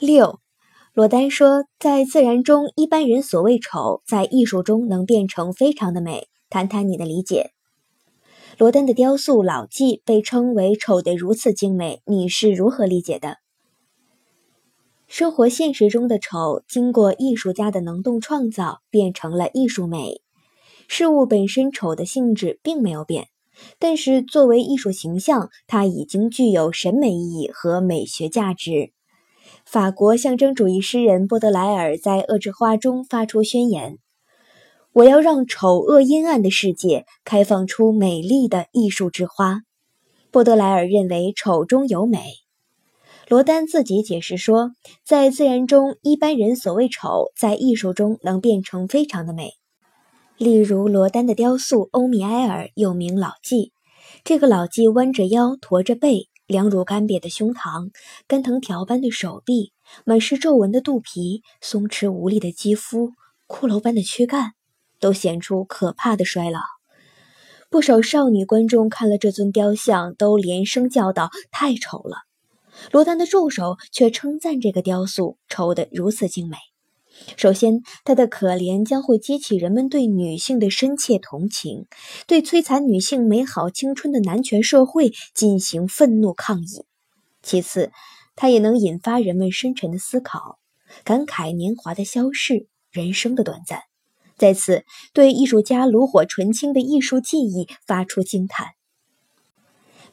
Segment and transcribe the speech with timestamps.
[0.00, 0.38] 六，
[0.94, 6.28] 罗丹说，在自然中一般人所谓丑，在艺术中能变成非常的美。
[6.48, 7.50] 谈谈你的理解。
[8.58, 13.38] 罗丹的雕塑《老纪》被称为丑得如此精美，你是如何理解的？
[15.08, 20.22] 生活现实中的丑，经过艺术家的能动创造，变成了艺术美。
[20.86, 23.26] 事物本身丑的性质并没有变，
[23.80, 28.92] 但是作为艺术形象，它已经具有审美意义和美学价值。
[29.70, 33.98] 法国象征主义诗人波德莱尔在《恶之花》中发出宣言
[34.94, 39.60] ：“我要让丑恶阴暗的世界开放出美丽的艺术之花。”
[40.32, 42.18] 波德莱尔认为丑中有美。
[43.28, 44.70] 罗丹自己解释说
[45.04, 49.52] ：“在自然中，一般人所谓丑，在艺术中能变成非常的美。
[50.38, 53.72] 例如，罗丹的雕塑《欧米埃尔》，又名老纪。
[54.24, 56.27] 这个老纪弯着腰，驼着背。
[56.48, 57.90] 凉如干瘪的胸膛，
[58.26, 59.74] 干藤条般的手臂，
[60.06, 63.12] 满是皱纹的肚皮，松弛无力的肌肤，
[63.46, 64.54] 骷髅般的躯干，
[64.98, 66.60] 都显出可怕的衰老。
[67.68, 72.22] 不少少女观众看了这尊雕像，都连声叫道：“太丑了！”
[72.92, 76.56] 罗丹的助手却称赞这个雕塑丑得如此精美。
[77.36, 81.86] 首先，他的可怜将会激起人们对女性的深切同情，
[82.26, 86.84] 对摧残女性美好青春的男权社会进行愤怒抗议。
[87.42, 87.92] 其次，
[88.34, 90.58] 他也能引发人们深沉的思考，
[91.04, 93.82] 感慨年华的消逝，人生的短暂。
[94.36, 98.68] 再次，对艺术家炉火纯青的艺术技艺发出惊叹。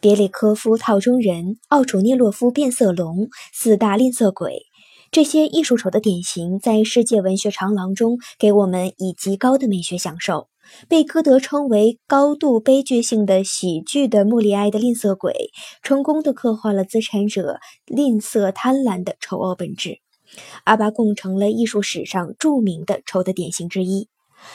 [0.00, 4.66] 别列科夫套中人、奥楚涅洛夫变色龙、四大吝啬鬼。
[5.14, 10.48] 这些艺术丑的典型，在世界文学长廊中给我们以极高的美学享受。
[10.88, 15.52] 被歌德称为高度悲剧性的喜剧的莫里埃的吝啬鬼，
[15.84, 20.00] 成功的刻画了资产者吝啬贪婪的丑恶本质。
[20.64, 24.08] 阿巴贡成了艺术史上著名的丑的典型之一。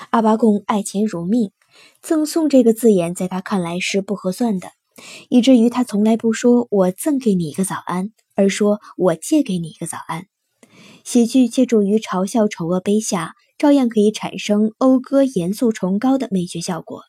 [0.10, 1.52] 阿巴贡爱钱如命，
[2.02, 4.72] 赠送这个字眼在他看来是不合算的，
[5.30, 10.26] 以至于他从来不说“我赠给你一个早安”，而说我借给你一个早安。
[11.04, 17.02] 喜剧借助于嘲笑丑恶卑下，照样可以产生讴歌严肃崇高的美学效果。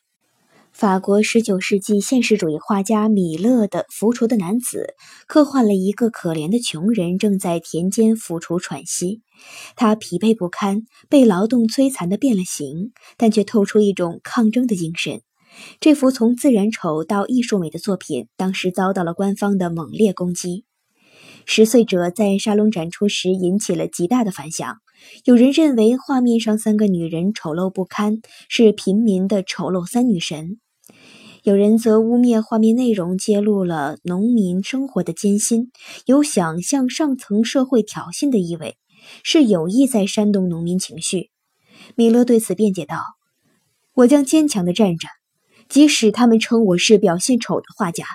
[0.71, 4.95] 法国十九世纪现实主义画家米勒的《浮厨的男子》
[5.27, 9.21] 刻画了一个可怜的穷人正在田间浮厨喘息，
[9.75, 15.21] 他疲惫不堪，被劳动摧残的变了形，但却透出一种抗争的精神。
[15.81, 20.63] 这幅从自然丑到艺术美的作品，当时遭到了官方的猛烈攻击。
[21.45, 24.77] 十岁者在沙龙展出时引起了极大的反响。
[25.25, 30.57] 有人认为画面上三个女人丑陋不堪，是平民的丑陋三女神；
[31.41, 35.71] 有人则污蔑画面内容揭露了农民生活的艰辛，
[36.05, 38.77] 有想向上层社会挑衅的意味，
[39.23, 41.31] 是有意在煽动农民情绪。
[41.95, 43.01] 米勒对此辩解道
[43.95, 45.07] ：“我将坚强地站着，
[45.67, 48.05] 即使他们称我是表现丑的画家，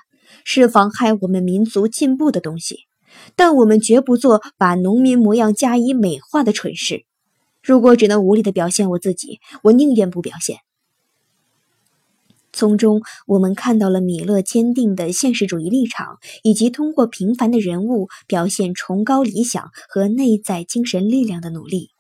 [0.44, 2.85] 是妨害我们民族进步的东西。”
[3.34, 7.04] 但我们绝不做把农民模样加以美化的蠢事。
[7.62, 10.59] 如果只能无力的表现我自己，我宁愿不表现。
[12.53, 21.91] 从中，我们看到了米勒坚定的现实主义立场，以及通过平凡的人物表现崇高理想和内在精神力量的努力。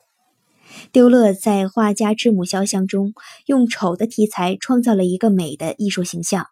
[0.92, 3.12] 丢勒在画家之母肖像中，
[3.44, 6.46] 用丑的题材创造了一个美的艺术形象。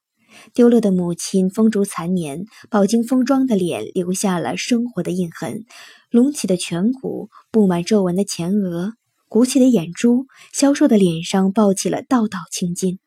[0.53, 5.65] 丢了的母亲风烛残年，饱经风霜的脸留下了生活的印痕，
[6.11, 8.93] 隆起的颧骨，布满皱纹的前额，
[9.29, 12.99] 鼓起的眼珠，消瘦的脸上抱起了道道青筋。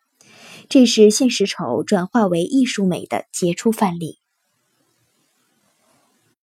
[0.69, 4.19] 这是现实丑转化为艺术美的杰出范例。